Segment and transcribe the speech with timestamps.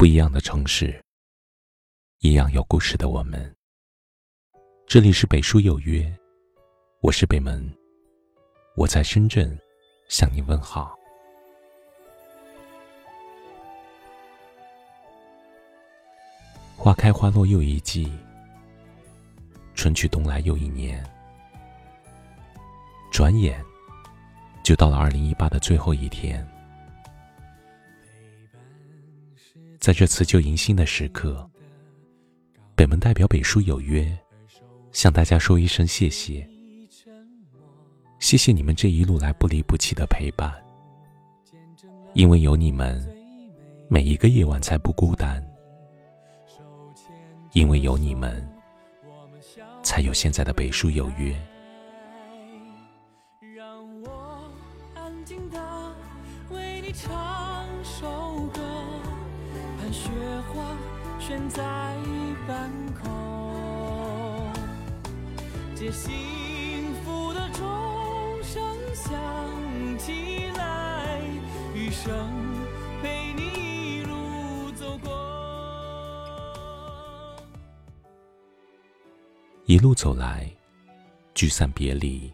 [0.00, 0.98] 不一样的城市，
[2.20, 3.54] 一样有故事的我们。
[4.86, 6.10] 这里是北书有约，
[7.02, 7.70] 我是北门，
[8.76, 9.54] 我在深圳
[10.08, 10.96] 向你问好。
[16.78, 18.10] 花开花落又一季，
[19.74, 21.04] 春去冬来又一年，
[23.12, 23.62] 转眼
[24.64, 26.42] 就到了二零一八的最后一天。
[29.80, 31.48] 在这辞旧迎新的时刻，
[32.76, 34.14] 北门代表北书有约，
[34.92, 36.46] 向大家说一声谢谢。
[38.18, 40.52] 谢谢你们这一路来不离不弃的陪伴，
[42.12, 43.02] 因为有你们，
[43.88, 45.42] 每一个夜晚才不孤单；
[47.54, 48.46] 因为有你们，
[49.82, 51.34] 才有现在的北叔有约。
[53.56, 54.42] 让我
[54.94, 55.58] 安静的
[56.50, 58.60] 为你唱首歌。
[59.92, 60.08] 雪
[60.52, 60.76] 花
[61.18, 61.62] 悬在
[62.46, 62.70] 半
[63.02, 64.52] 空，
[65.74, 67.62] 借幸福的钟
[68.42, 68.62] 声
[68.94, 71.20] 响起来，
[71.74, 72.12] 余生
[73.02, 75.10] 陪你一路走过。
[79.66, 80.50] 一路走来，
[81.34, 82.32] 聚散别离，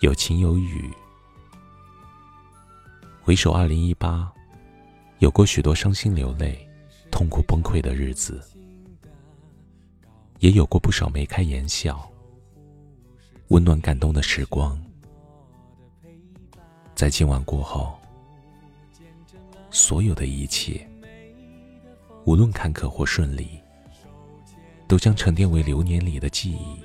[0.00, 0.90] 有晴有雨，
[3.22, 4.30] 回首二零一八。
[5.18, 6.56] 有过许多伤心流泪、
[7.10, 8.40] 痛苦崩溃的日子，
[10.38, 12.08] 也有过不少眉开眼笑、
[13.48, 14.80] 温暖感动的时光。
[16.94, 17.98] 在今晚过后，
[19.72, 20.88] 所有的一切，
[22.24, 23.58] 无论坎坷或顺利，
[24.86, 26.78] 都将沉淀为流年里的记忆。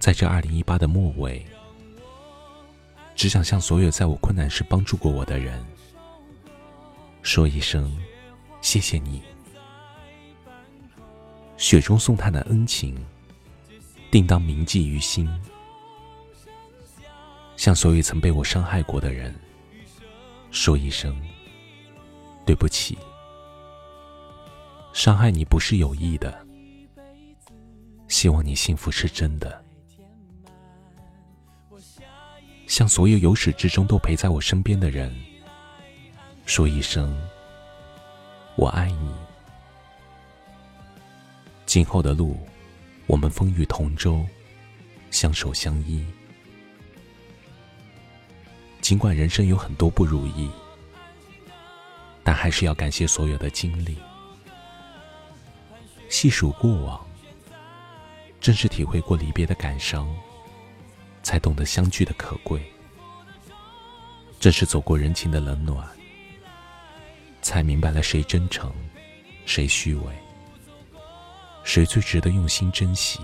[0.00, 1.46] 在这二零一八的末尾。
[3.14, 5.64] 只想向所有在我困难时帮助过我的人
[7.22, 7.96] 说一声
[8.60, 9.22] 谢谢你。
[11.56, 12.96] 雪中送炭的恩情，
[14.10, 15.28] 定当铭记于心。
[17.56, 19.32] 向所有曾被我伤害过的人
[20.50, 21.16] 说一声
[22.44, 22.98] 对不起。
[24.92, 26.44] 伤害你不是有意的，
[28.08, 29.64] 希望你幸福是真的。
[32.72, 35.14] 向所有由始至终都陪在我身边的人
[36.46, 37.14] 说一声
[38.56, 39.12] “我爱你”。
[41.66, 42.34] 今后的路，
[43.06, 44.24] 我们风雨同舟，
[45.10, 46.02] 相守相依。
[48.80, 50.48] 尽管人生有很多不如意，
[52.24, 53.98] 但还是要感谢所有的经历。
[56.08, 57.06] 细数过往，
[58.40, 60.08] 正是体会过离别的感伤。
[61.32, 62.60] 才懂得相聚的可贵，
[64.38, 65.88] 这是走过人情的冷暖，
[67.40, 68.70] 才明白了谁真诚，
[69.46, 70.12] 谁虚伪，
[71.64, 73.18] 谁最值得用心珍惜。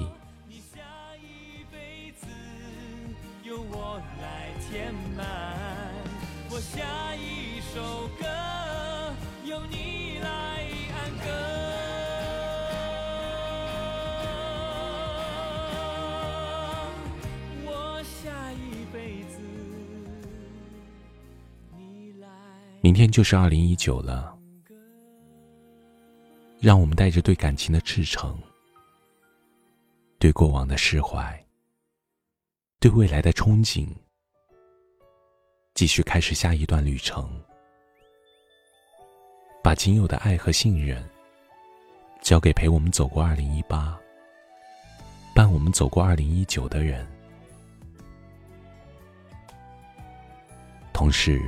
[22.88, 24.34] 明天就是二零一九了，
[26.58, 28.34] 让我们带着对感情的赤诚，
[30.18, 31.38] 对过往的释怀，
[32.80, 33.86] 对未来的憧憬，
[35.74, 37.28] 继续开始下一段旅程。
[39.62, 41.06] 把仅有的爱和信任，
[42.22, 44.00] 交给陪我们走过二零一八、
[45.34, 47.06] 伴我们走过二零一九的人，
[50.94, 51.38] 同时。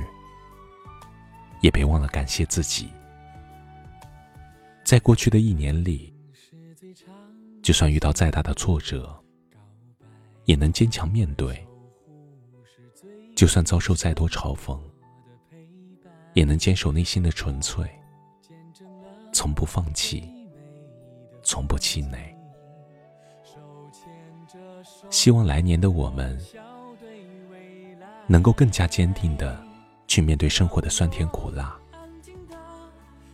[1.61, 2.89] 也别忘了感谢自己，
[4.83, 6.13] 在过去的一年里，
[7.61, 9.15] 就算遇到再大的挫折，
[10.45, 11.55] 也能坚强面对；
[13.35, 14.79] 就算遭受再多嘲讽，
[16.33, 17.87] 也能坚守内心的纯粹，
[19.31, 20.27] 从不放弃，
[21.43, 22.35] 从不气馁。
[25.11, 26.39] 希望来年的我们，
[28.27, 29.70] 能够更加坚定的。
[30.11, 31.73] 去面对生活的酸甜苦辣，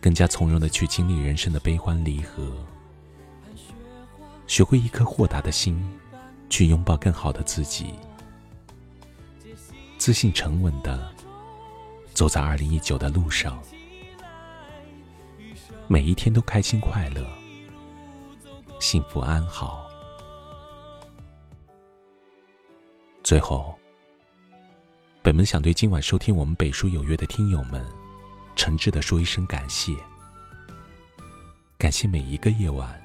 [0.00, 2.52] 更加从容的去经历人生的悲欢离合，
[4.46, 5.84] 学会一颗豁达的心，
[6.48, 7.94] 去拥抱更好的自己，
[9.98, 11.12] 自信沉稳的
[12.14, 13.60] 走在二零一九的路上，
[15.88, 17.26] 每一天都开心快乐，
[18.78, 19.84] 幸福安好。
[23.24, 23.76] 最后。
[25.28, 27.84] 本们想对今晚收听我们北书有约的听友们
[28.56, 29.94] 诚挚的说一声感谢，
[31.76, 32.98] 感谢每一个夜晚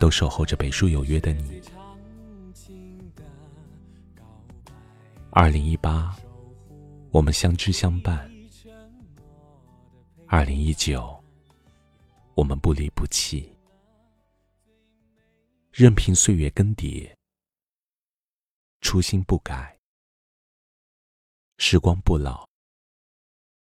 [0.00, 1.60] 都守候着北书有约的你。
[5.28, 6.16] 二零一八，
[7.10, 8.26] 我们相知相伴；
[10.26, 11.22] 二零一九，
[12.34, 13.54] 我们不离不弃。
[15.72, 17.06] 任凭岁月更迭，
[18.80, 19.75] 初心不改，
[21.58, 22.46] 时光不老，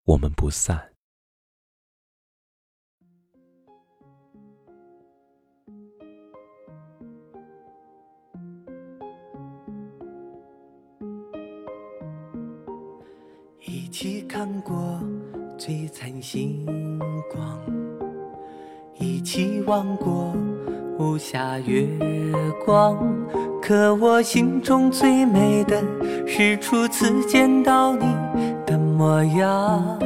[0.04, 0.92] 我们不散。
[13.60, 14.74] 一起看过
[15.58, 16.64] 璀璨星
[17.30, 17.60] 光，
[18.94, 20.32] 一起望过。
[21.02, 21.84] 不下月
[22.64, 22.96] 光，
[23.60, 25.82] 可我心中最美的
[26.28, 28.06] 是初次见到你
[28.64, 29.98] 的模样。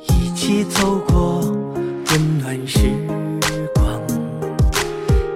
[0.00, 1.42] 一起走过
[2.10, 2.90] 温暖时
[3.76, 4.02] 光，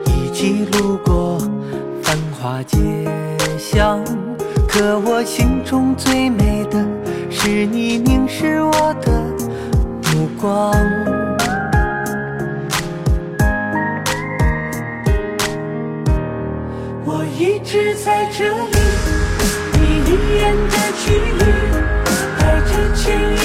[0.07, 1.39] 一起路过
[2.03, 2.77] 繁华街
[3.57, 4.05] 巷，
[4.69, 6.85] 可我心中最美的
[7.31, 9.34] 是你凝视我的。
[10.25, 10.73] 目光，
[17.05, 18.79] 我一直在这里，
[19.75, 21.45] 你一眼的距离，
[22.39, 23.45] 带着千言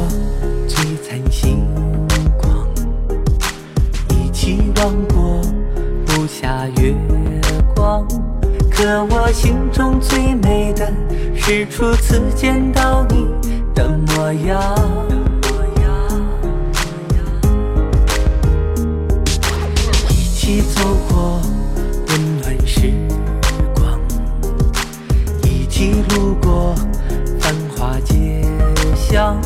[11.53, 13.27] 是初次见到你
[13.75, 14.73] 的模样。
[20.07, 21.41] 一起走过
[22.07, 22.93] 温暖时
[23.75, 23.99] 光，
[25.43, 26.73] 一起路过
[27.37, 28.45] 繁华街
[28.95, 29.37] 巷。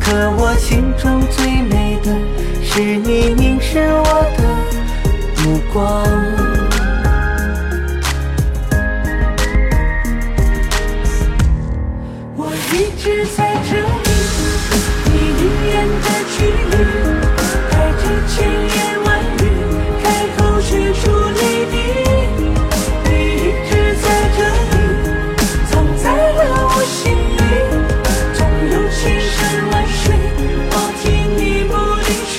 [0.00, 2.12] 可我心中最美的
[2.60, 4.04] 是你凝视我
[4.36, 4.42] 的
[5.44, 6.45] 目光。
[12.72, 13.80] 一直在这里，
[15.06, 16.74] 你一眼的距离，
[17.70, 19.08] 带着千言万
[19.38, 19.40] 语，
[20.02, 20.04] 开
[20.36, 21.40] 口却出泪
[21.70, 21.74] 滴。
[23.04, 23.70] 你一直
[24.02, 24.04] 在
[24.36, 24.38] 这
[24.70, 24.74] 里，
[25.70, 27.40] 藏在了我心里，
[28.34, 28.38] 纵
[28.72, 29.36] 有千山
[29.70, 30.04] 万水，
[30.70, 31.04] 我听
[31.38, 31.40] 你
[31.70, 31.72] 不
[32.02, 32.36] 离去。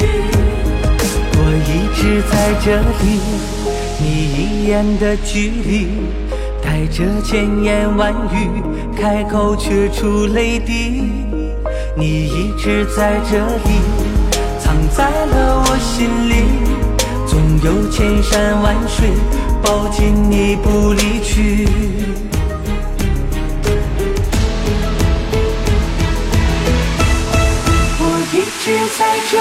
[1.38, 2.34] 我一直在
[2.64, 2.66] 这
[3.02, 3.06] 里，
[4.00, 4.04] 你
[4.36, 4.38] 一
[4.68, 6.27] 眼的距离。
[6.68, 8.62] 带着千言万语，
[9.00, 11.14] 开口却出泪滴。
[11.96, 13.80] 你一直在这里，
[14.60, 16.44] 藏在了我心里。
[17.26, 19.08] 纵有千山万水，
[19.64, 21.70] 抱紧你不离去。
[27.98, 29.38] 我一直在这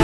[0.00, 0.03] 里。